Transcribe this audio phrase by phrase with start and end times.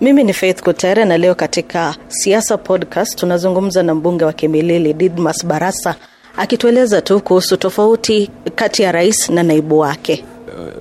[0.00, 5.46] Mimi ni Faith Kutere na leo katika Siasa Podcast tunazungumza na mbunge wa Kimilili Didmas
[5.46, 5.94] Barasa
[6.36, 10.24] akitueleza tu kuhusu tofauti kati ya rais na naibu wake.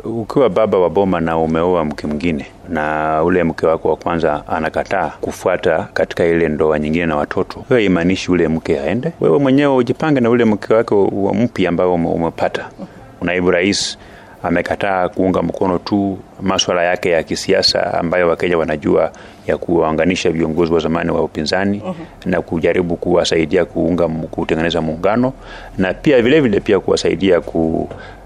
[0.04, 5.12] ukiwa baba wa boma na umeoa mke mwingine na ule mke wako wa kwanza anakataa
[5.22, 10.20] kufuata katika ile ndoa nyingine na watoto, wewe imaanishi ule mke aende, wewe mwenyewe ujipange
[10.20, 12.70] na ule mke wako wa mpya ambao umepata.
[13.22, 13.98] Naibu rais
[14.48, 19.12] amekataa kuunga mkono tu maswala yake ya kisiasa ambayo Wakenya wanajua
[19.48, 21.82] ya kuwaunganisha viongozi wa zamani wa upinzani
[22.26, 25.34] na kujaribu kuwasaidia kuunga kutengeneza muungano
[25.78, 27.42] na pia vile vile pia kuwasaidia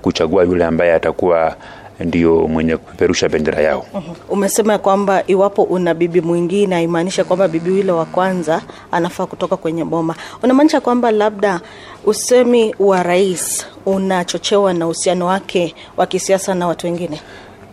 [0.01, 1.55] kuchagua yule ambaye atakuwa
[1.99, 3.85] ndio mwenye kupeperusha bendera yao.
[4.29, 8.61] Umesema kwamba iwapo una bibi mwingine haimaanisha kwamba bibi yule wa kwanza
[8.91, 10.15] anafaa kutoka kwenye boma.
[10.43, 11.61] Unamaanisha kwamba labda
[12.05, 17.21] usemi wa rais unachochewa na uhusiano wake wa kisiasa na watu wengine?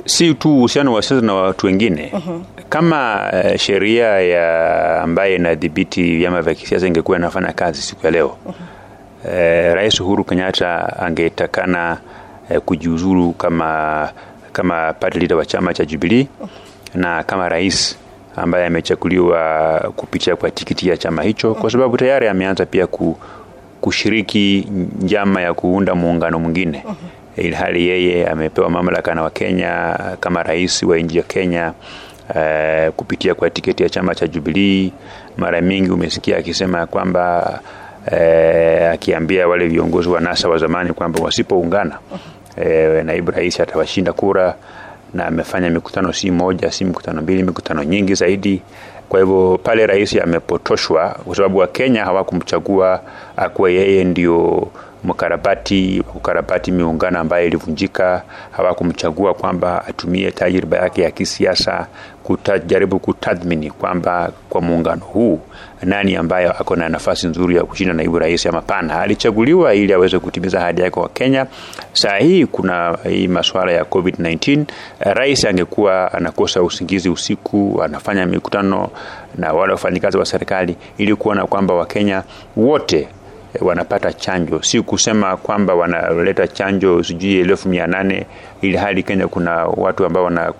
[0.05, 2.13] si tu uhusiano wa siasa na watu wengine.
[2.69, 8.37] Kama uh, sheria ya ambaye inadhibiti vyama vya kisiasa ingekuwa inafanya kazi siku ya leo
[9.33, 11.99] eh, rais uhuru kenyatta angetakana
[12.51, 14.11] eh, kujiuzuru kama
[14.53, 16.27] kama party leader wa chama cha jubilee
[16.95, 17.99] na kama rais
[18.37, 23.19] ambaye amechaguliwa kupitia kwa tikiti ya chama hicho kwa sababu tayari ameanza pia ku,
[23.81, 24.69] kushiriki
[25.03, 26.85] njama ya kuunda muungano mwingine.
[27.37, 31.73] Ilhali yeye amepewa mamlaka na wakenya kama rais wa nchi ya kenya
[32.31, 34.93] uh, kupitia kwa tiketi ya chama cha jubilii
[35.37, 37.61] mara mingi umesikia akisema kwamba
[38.07, 41.99] uh, akiambia wale viongozi wa nasa wa zamani kwamba wasipoungana
[42.57, 44.55] uh, naibu rais atawashinda kura
[45.15, 48.63] na amefanya mikutano si moja si mikutano mbili mikutano nyingi zaidi.
[49.09, 53.01] Kwa hivyo pale rais amepotoshwa kwa sababu wakenya hawakumchagua
[53.39, 54.69] akuwa yeye ndio
[55.05, 58.23] mkarabati ukarabati miungano ambayo ilivunjika.
[58.51, 61.87] Hawakumchagua kwamba atumie tajriba yake ya kisiasa
[62.25, 65.41] kutajaribu kutathmini kwamba kwa muungano huu
[65.83, 70.19] nani ambayo ako na nafasi nzuri ya kushinda naibu rais ama pana alichaguliwa ili aweze
[70.19, 71.47] kutimiza ahadi yake kwa kenya.
[71.93, 74.65] Saa hii kuna hii masuala ya covid-19
[75.01, 78.89] rais angekuwa anakosa usingizi usiku anafanya mikutano
[79.37, 82.23] na wale wafanyikazi wa serikali ili kuona kwamba wakenya
[82.57, 83.09] wote
[83.61, 84.63] wanapata chanjo.
[84.63, 88.27] Si kusema kwamba wanaleta chanjo sijui elfu mia nane
[88.63, 90.53] ili hali kenya kuna watu ambao wana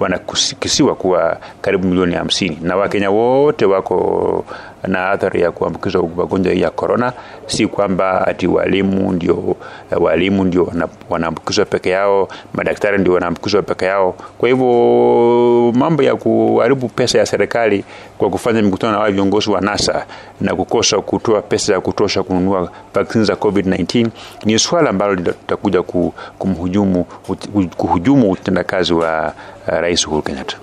[0.00, 2.58] wanakisiwa wana kuwa karibu milioni hamsini.
[2.62, 4.44] Na wakenya wote wako
[4.86, 7.12] na athari ya kuambukizwa magonjwa ya korona
[7.46, 9.56] si kwamba ati walimu ndio
[10.00, 10.72] walimu ndio
[11.10, 14.14] wanaambukizwa peke yao madaktari ndio wanaambukizwa peke yao.
[14.38, 14.66] Kwa hivyo
[15.74, 17.84] mambo ya kuharibu pesa ya serikali
[18.18, 20.06] kwa kufanya mikutano na wale viongozi wa nasa
[20.40, 24.06] na kukosa kutoa pesa ya kutosha kununua vaccine za covid-19
[24.44, 25.82] ni swala ambalo litakuja
[26.38, 27.04] kumhujumu
[27.76, 29.32] kuhujumu utendakazi wa
[29.66, 30.56] rais uhuru kenyatta.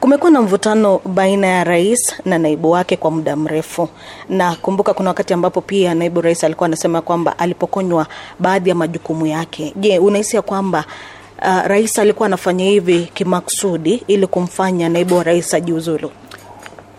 [0.00, 3.88] Kumekuwa na mvutano baina ya rais na naibu wake kwa muda mrefu.
[4.28, 8.06] Na kumbuka kuna wakati ambapo pia naibu rais alikuwa anasema kwamba alipokonywa
[8.38, 9.72] baadhi ya majukumu yake.
[9.76, 10.84] Je unahisi ya kwamba
[11.42, 16.10] uh, rais alikuwa anafanya hivi kimakusudi ili kumfanya naibu wa rais ajiuzulu?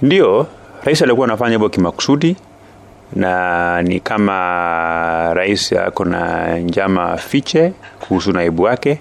[0.01, 0.47] Ndio
[0.83, 2.35] rais alikuwa anafanya hivyo kimakusudi
[3.15, 8.99] na ni kama rais ako na njama fiche kuhusu naibu wake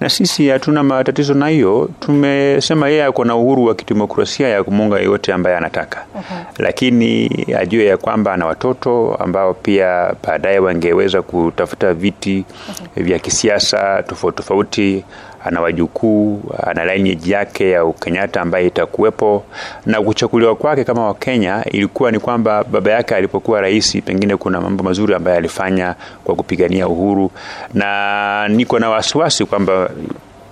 [0.00, 4.98] na sisi hatuna matatizo na hiyo tumesema yeye ako na uhuru wa kidemokrasia ya kumunga
[4.98, 6.44] yeyote ambaye anataka uh-huh.
[6.62, 7.28] lakini
[7.58, 13.02] ajue ya kwamba ana watoto ambao pia baadaye wangeweza kutafuta viti uh-huh.
[13.02, 15.04] vya kisiasa tofauti tofauti
[15.44, 19.44] ana wajukuu ana lineage yake ya ukenyatta ambaye itakuwepo.
[19.86, 24.84] Na kuchaguliwa kwake kama wakenya ilikuwa ni kwamba baba yake alipokuwa rais pengine kuna mambo
[24.84, 25.94] mazuri ambayo alifanya
[26.24, 27.30] kwa kupigania uhuru.
[27.74, 29.90] Na niko na wasiwasi kwamba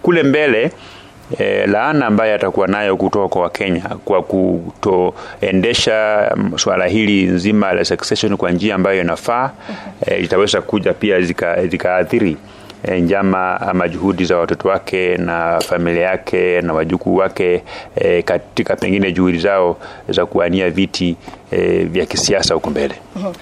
[0.02, 0.70] kule mbele
[1.38, 8.36] E, laana ambayo atakuwa nayo kutoka kwa wakenya kwa kutoendesha swala hili nzima la succession
[8.36, 9.50] kwa njia ambayo inafaa
[10.06, 12.30] e, itaweza kuja pia zikaathiri.
[12.30, 12.40] zika
[12.82, 17.62] e, njama ama juhudi za watoto wake na familia yake na wajukuu wake
[17.96, 19.76] e, katika pengine juhudi zao
[20.08, 21.16] za kuania viti
[21.50, 22.94] e, vya kisiasa huko mbele.
[23.16, 23.34] Mm-hmm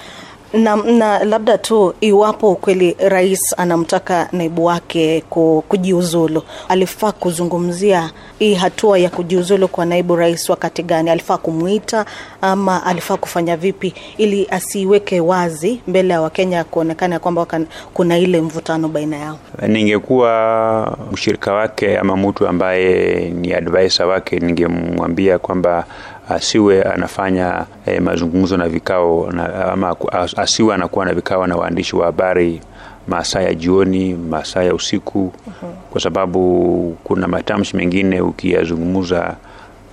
[0.57, 5.25] na, na labda tu iwapo kweli rais anamtaka naibu wake
[5.69, 11.11] kujiuzulu, alifaa kuzungumzia hii hatua ya kujiuzulu kwa naibu rais wakati gani?
[11.11, 12.05] Alifaa kumwita
[12.43, 17.47] ama alifaa kufanya vipi ili asiiweke wazi mbele ya Wakenya kuonekana kwamba
[17.95, 19.39] kuna ile mvutano baina yao?
[19.69, 25.85] Ningekuwa mshirika wake ama mtu ambaye ni advisor wake, ningemwambia kwamba
[26.29, 29.97] asiwe anafanya eh, mazungumzo na vikao na, ama
[30.37, 32.61] asiwe anakuwa na vikao na waandishi wa habari
[33.09, 35.91] masaa ya jioni, masaa ya usiku uh-huh.
[35.91, 39.37] Kwa sababu kuna matamshi mengine ukiyazungumza,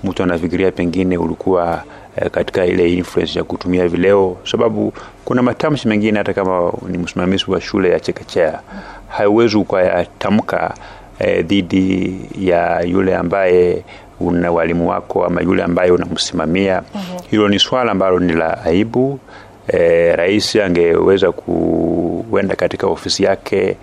[0.04, 1.84] mtu anafikiria pengine ulikuwa
[2.16, 4.94] eh, katika ile influence ya kutumia vileo, sababu
[5.26, 8.60] kuna matamshi mengine hata kama ni msimamizi wa shule ya chekechea
[9.08, 10.74] haiwezi ukayatamka
[11.20, 13.84] eh, dhidi ya yule ambaye
[14.20, 16.84] una walimu wako ama yule ambaye unamsimamia.
[16.96, 17.20] mm-hmm.
[17.32, 19.20] Hilo ni swala ambalo ni la aibu.
[19.68, 23.78] E, rais angeweza kuenda katika ofisi yake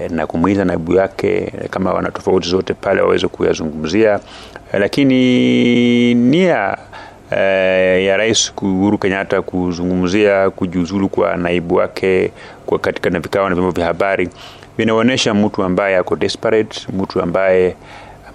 [0.00, 4.20] e, na kumwita naibu yake kama wana tofauti zote pale waweze kuyazungumzia,
[4.72, 6.76] e, lakini nia
[7.30, 12.32] e, ya Rais Uhuru Kenyatta kuzungumzia kujiuzulu kwa naibu wake
[12.66, 14.28] kwa katika na vikao na vyombo vya habari
[14.78, 17.76] vinaonyesha mtu ambaye ako desperate, mtu ambaye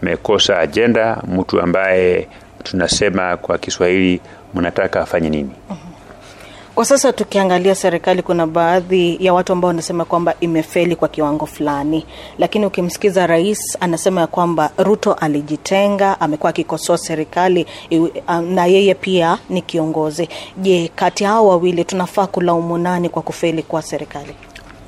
[0.01, 2.27] amekosa ajenda, mtu ambaye
[2.63, 4.21] tunasema kwa Kiswahili
[4.53, 5.49] mnataka afanye nini?
[6.75, 12.05] Kwa sasa tukiangalia serikali, kuna baadhi ya watu ambao wanasema kwamba imefeli kwa kiwango fulani,
[12.37, 17.65] lakini ukimsikiza rais anasema ya kwamba Ruto alijitenga, amekuwa akikosoa serikali
[18.49, 20.29] na yeye pia ni kiongozi.
[20.57, 24.35] Je, kati hao wawili tunafaa kulaumu nani kwa kufeli kwa serikali?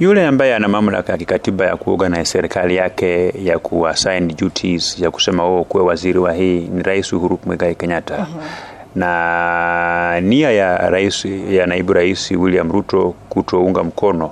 [0.02, 5.50] Yule ambaye ana mamlaka ya kikatiba ya kuorganize serikali yake ya kuassign duties ya kusema
[5.50, 8.16] wewe kuwe waziri wa hii ni Rais Uhuru Muigai Kenyatta.
[8.18, 8.26] uh-huh.
[8.96, 14.32] Na nia ya rais ya naibu rais William Ruto kutounga mkono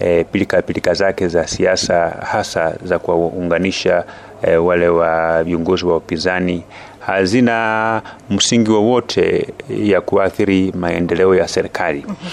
[0.00, 4.04] e, pilika pilika zake za siasa hasa za kuwaunganisha
[4.42, 6.64] e, wale wa viongozi wa upinzani
[7.06, 12.04] hazina msingi wowote ya kuathiri maendeleo ya serikali.
[12.08, 12.30] mm-hmm.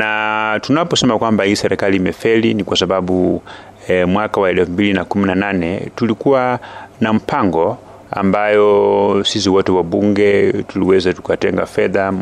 [0.00, 3.42] Na tunaposema kwamba hii serikali imefeli ni kwa sababu
[3.88, 6.58] e, mwaka wa elfu mbili na kumi na nane tulikuwa
[7.00, 7.78] na mpango
[8.10, 12.12] ambayo sisi wote wa bunge tuliweza tukatenga fedha,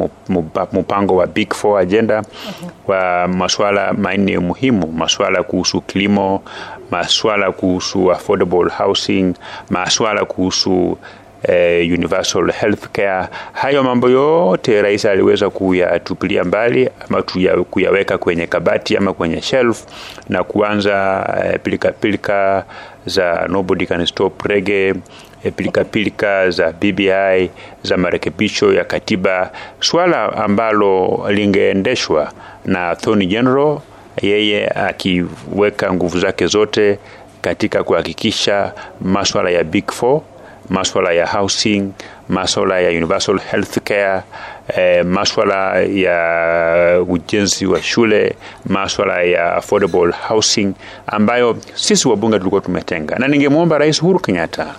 [0.72, 2.22] mpango wa Big Four agenda
[2.86, 6.42] kwa masuala manne muhimu, masuala kuhusu kilimo,
[6.90, 9.34] masuala kuhusu affordable housing,
[9.70, 10.98] masuala kuhusu
[11.48, 13.28] eh, universal health care.
[13.52, 17.22] Hayo mambo yote rais aliweza kuyatupilia mbali ama
[17.70, 19.84] kuyaweka kwenye kabati ama kwenye shelf
[20.28, 22.64] na kuanza eh, pilika pilika
[23.06, 24.94] za nobody can stop reggae
[25.56, 27.50] pilika pilika za BBI
[27.82, 29.50] za marekebisho ya katiba,
[29.80, 32.32] swala ambalo lingeendeshwa
[32.64, 33.78] na Attorney General,
[34.22, 36.98] yeye akiweka nguvu zake zote
[37.40, 40.20] katika kuhakikisha maswala ya Big Four,
[40.70, 41.92] maswala ya housing,
[42.28, 44.22] maswala ya universal health care,
[44.76, 48.34] eh, maswala ya ujenzi wa shule,
[48.66, 50.72] maswala ya affordable housing
[51.06, 54.74] ambayo sisi wabunge tulikuwa tumetenga, na ningemwomba Rais Uhuru Kenyatta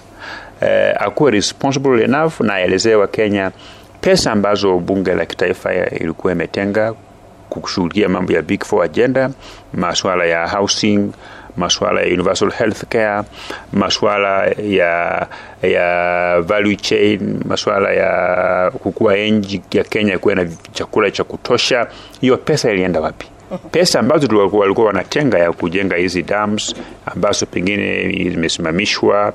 [0.62, 3.52] eh, akuwe responsible enough na aelezee Wakenya
[4.02, 6.94] pesa ambazo bunge la kitaifa ilikuwa imetenga
[7.50, 9.30] kushughulikia mambo ya Big Four agenda,
[9.74, 11.12] maswala ya housing,
[11.58, 13.24] maswala ya universal health care,
[13.74, 15.28] maswala ya
[15.64, 21.88] ya value chain, maswala ya kukua enji ya Kenya kuwa na chakula cha kutosha.
[22.22, 23.28] Hiyo pesa ilienda wapi?
[23.72, 29.34] Pesa ambazo walikuwa wanatenga ya kujenga hizi dams ambazo pengine zimesimamishwa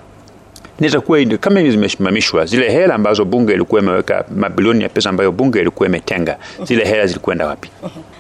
[0.81, 5.89] nitakuwa kama zimesimamishwa, zile hela ambazo bunge ilikuwa imeweka, mabilioni ya pesa ambayo bunge ilikuwa
[5.89, 7.71] imetenga, zile hela zilikwenda wapi?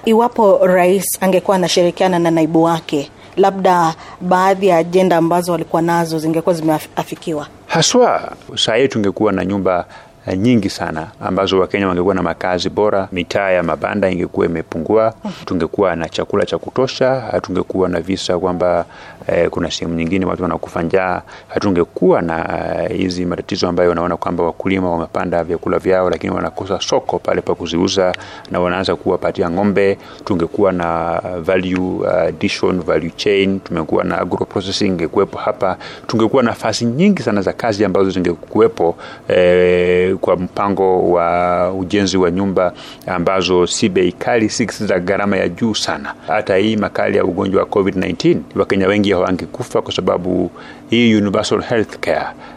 [0.05, 6.55] Iwapo rais angekuwa anashirikiana na naibu wake, labda baadhi ya ajenda ambazo walikuwa nazo zingekuwa
[6.55, 7.47] zimeafikiwa.
[7.67, 9.87] Haswa saa hii tungekuwa na nyumba
[10.37, 16.09] nyingi sana ambazo Wakenya wangekuwa na makazi bora, mitaa ya mabanda ingekuwa imepungua, tungekuwa na
[16.09, 18.85] chakula cha kutosha, hatungekuwa na visa kwamba
[19.27, 22.45] eh, kuna sehemu nyingine watu wanakufa njaa, hatungekuwa na
[22.97, 27.55] hizi uh, matatizo ambayo unaona kwamba wakulima wamepanda vyakula vyao, lakini wanakosa soko pale pa
[27.55, 28.13] kuziuza
[28.51, 29.99] na wanaanza kuwapatia ng'ombe.
[30.25, 34.27] Tungekuwa na value addition, value chain, tumekuwa na
[34.81, 38.97] ingekuwepo hapa, tungekuwa nafasi nyingi sana za kazi ambazo zingekuwepo
[39.29, 42.73] eh, kwa mpango wa ujenzi wa nyumba
[43.07, 46.15] ambazo si bei kali, si za gharama ya juu sana.
[46.27, 50.51] Hata hii makali ya ugonjwa wa COVID-19 Wakenya wengi hawangekufa kwa sababu
[50.91, 51.99] hii universal health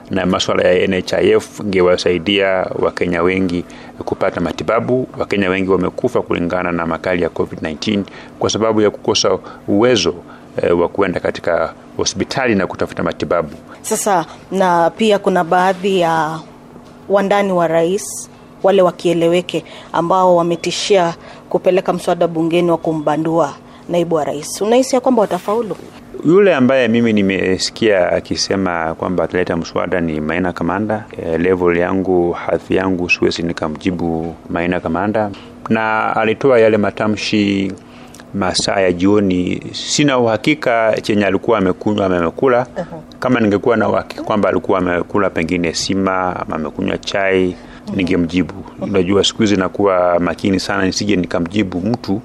[0.10, 3.66] na masuala ya NHIF ingewasaidia Wakenya wengi
[4.06, 5.08] kupata matibabu.
[5.18, 8.04] Wakenya wengi wamekufa kulingana na makali ya COVID-19
[8.40, 9.38] kwa sababu ya kukosa
[9.68, 10.16] uwezo
[10.62, 13.50] e, wa kuenda katika hospitali na kutafuta matibabu.
[13.82, 16.40] Sasa na pia kuna baadhi ya
[17.10, 18.30] wandani wa rais
[18.64, 21.16] wale wakieleweke ambao wametishia
[21.50, 23.54] kupeleka mswada bungeni wa kumbandua
[23.90, 24.62] naibu wa rais.
[24.62, 25.76] Unahisi ya kwamba watafaulu?
[26.26, 31.06] Yule ambaye mimi nimesikia akisema kwamba ataleta mswada ni Maina Kamanda.
[31.26, 35.32] E, level yangu hadhi yangu siwezi nikamjibu Maina Kamanda,
[35.70, 37.72] na alitoa yale matamshi
[38.34, 39.62] masaa ya jioni.
[39.74, 42.68] Sina uhakika chenye alikuwa amekunywa ama amekula.
[42.78, 42.86] uh-huh.
[43.20, 47.96] Kama ningekuwa na uhakika kwamba alikuwa amekula pengine sima ama amekunywa chai, uh-huh.
[47.96, 48.54] ningemjibu.
[48.82, 52.22] Unajua, siku hizi nakuwa makini sana nisije nikamjibu mtu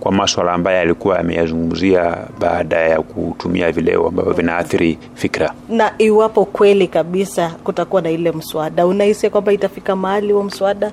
[0.00, 5.52] kwa maswala ambayo alikuwa ameyazungumzia baada ya kutumia vileo ambavyo vinaathiri fikra.
[5.68, 10.92] Na iwapo kweli kabisa kutakuwa na ile mswada, unahisi kwamba itafika mahali wa mswada?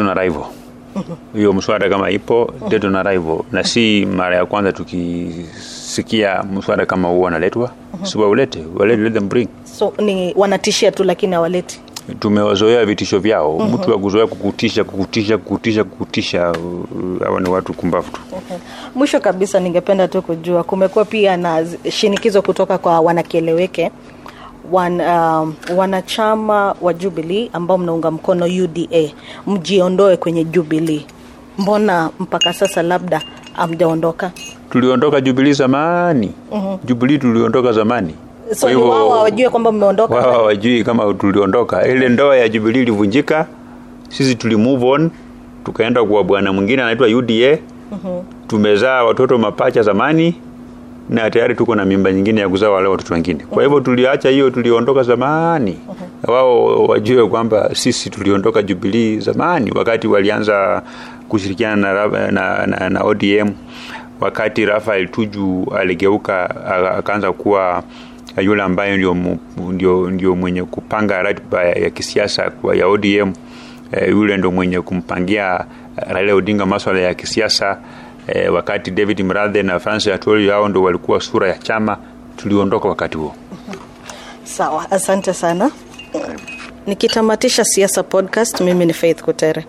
[0.00, 0.44] On arrival
[1.34, 7.08] hiyo mswada kama ipo dead na raivo na si mara ya kwanza tukisikia mswada kama
[7.08, 7.70] huo analetwa.
[8.02, 9.48] Si waulete, walete, let them bring.
[9.64, 11.80] So ni wanatishia tu, lakini hawaleti
[12.20, 13.58] tumewazoea vitisho vyao.
[13.58, 13.68] mm -hmm.
[13.68, 16.54] Mtu akuzoea kuzoea kukutisha kukutisha kukutisha kukutisha,
[17.24, 18.20] hawa ni watu kumbavu tu.
[18.36, 18.56] Okay.
[18.94, 23.90] Mwisho kabisa, ningependa tu kujua, kumekuwa pia na shinikizo kutoka kwa wanakieleweke
[24.72, 29.10] wan, um, wanachama wa Jubilee ambao mnaunga mkono UDA
[29.46, 31.00] mjiondoe kwenye Jubilee.
[31.58, 33.22] Mbona mpaka sasa labda
[33.56, 34.30] amjaondoka?
[34.70, 36.32] Tuliondoka Jubilee zamani.
[36.52, 36.78] mm -hmm.
[36.84, 38.14] Jubilee tuliondoka zamani
[38.54, 40.14] so hivyo wao hawajui kwamba mmeondoka.
[40.14, 41.86] Wao hawajui kama tuliondoka.
[41.88, 43.46] Ile ndoa ya Jubilee ilivunjika,
[44.08, 45.10] sisi tuli move on,
[45.64, 47.32] tukaenda kwa bwana mwingine anaitwa UDA.
[47.92, 48.22] uh-huh.
[48.46, 50.34] Tumezaa watoto mapacha zamani
[51.10, 53.44] na tayari tuko na mimba nyingine ya kuzaa wale watoto wengine.
[53.50, 55.78] Kwa hivyo tuliacha hiyo, tuliondoka zamani.
[56.28, 60.82] Wao wajue kwamba sisi tuliondoka Jubilee zamani, wakati walianza
[61.28, 63.50] kushirikiana na, na, na, na ODM
[64.20, 66.50] wakati Rafael Tuju aligeuka
[66.98, 67.82] akaanza kuwa
[68.42, 69.16] yule ambaye ndio,
[69.72, 73.32] ndio, ndio mwenye kupanga ratiba ya kisiasa kwa ya ODM
[73.92, 75.64] e, yule ndio mwenye kumpangia
[75.96, 77.78] Raila Odinga masuala ya kisiasa
[78.28, 81.98] e, wakati David Mrathe na Francis Atwoli hao ndio walikuwa sura ya chama.
[82.36, 83.34] Tuliondoka wakati huo.
[84.44, 85.70] Sawa, asante sana.
[86.86, 89.66] Nikitamatisha siasa podcast, mimi ni Faith Kutere.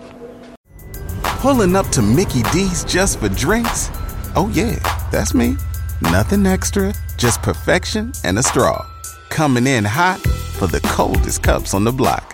[1.42, 3.90] Pulling up to Mickey D's just for drinks?
[4.36, 4.76] Oh yeah,
[5.10, 5.56] that's me.
[6.00, 8.84] Nothing extra, just perfection and a straw.
[9.30, 10.18] Coming in hot
[10.58, 12.32] for the coldest cups on the block.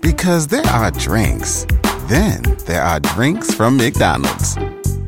[0.00, 1.66] Because there are drinks,
[2.08, 4.56] then there are drinks from McDonald's.